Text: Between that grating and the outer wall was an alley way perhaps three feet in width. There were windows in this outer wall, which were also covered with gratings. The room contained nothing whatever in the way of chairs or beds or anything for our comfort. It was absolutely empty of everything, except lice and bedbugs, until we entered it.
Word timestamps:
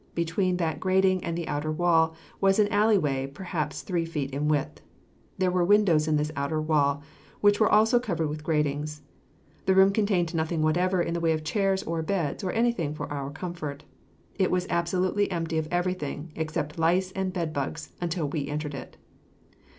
Between 0.15 0.57
that 0.57 0.79
grating 0.79 1.23
and 1.23 1.37
the 1.37 1.47
outer 1.47 1.71
wall 1.71 2.15
was 2.39 2.57
an 2.57 2.67
alley 2.69 2.97
way 2.97 3.27
perhaps 3.31 3.83
three 3.83 4.03
feet 4.03 4.31
in 4.31 4.47
width. 4.47 4.81
There 5.37 5.51
were 5.51 5.63
windows 5.63 6.07
in 6.07 6.15
this 6.15 6.31
outer 6.35 6.59
wall, 6.59 7.03
which 7.39 7.59
were 7.59 7.71
also 7.71 7.99
covered 7.99 8.25
with 8.27 8.43
gratings. 8.43 9.03
The 9.67 9.75
room 9.75 9.91
contained 9.91 10.33
nothing 10.33 10.63
whatever 10.63 11.03
in 11.03 11.13
the 11.13 11.19
way 11.19 11.33
of 11.33 11.43
chairs 11.43 11.83
or 11.83 12.01
beds 12.01 12.43
or 12.43 12.51
anything 12.51 12.95
for 12.95 13.13
our 13.13 13.29
comfort. 13.29 13.83
It 14.39 14.49
was 14.49 14.65
absolutely 14.71 15.29
empty 15.29 15.59
of 15.59 15.67
everything, 15.69 16.31
except 16.35 16.79
lice 16.79 17.11
and 17.11 17.31
bedbugs, 17.31 17.91
until 18.01 18.27
we 18.27 18.47
entered 18.47 18.73
it. 18.73 18.97